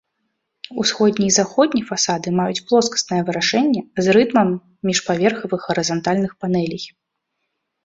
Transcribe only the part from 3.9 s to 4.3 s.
з